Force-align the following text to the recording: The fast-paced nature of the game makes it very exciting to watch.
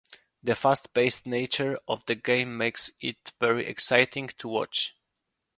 The 0.41 0.55
fast-paced 0.55 1.27
nature 1.27 1.77
of 1.87 2.03
the 2.07 2.15
game 2.15 2.57
makes 2.57 2.89
it 3.01 3.33
very 3.39 3.67
exciting 3.67 4.29
to 4.39 4.47
watch. 4.47 4.95